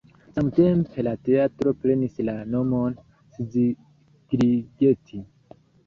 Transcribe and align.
Samtempe 0.35 1.05
la 1.07 1.13
teatro 1.27 1.75
prenis 1.85 2.17
la 2.31 2.35
nomon 2.55 2.99
Szigligeti. 3.39 5.27